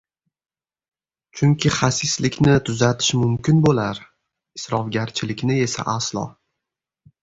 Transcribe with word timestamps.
Chunki 1.41 1.73
xasislikni 1.75 2.57
tuzatish 2.71 3.13
mumkin 3.23 3.63
bo‘lar, 3.69 4.03
isrofgarchilikni 4.63 5.63
esa 5.71 5.91
aslo. 5.99 6.31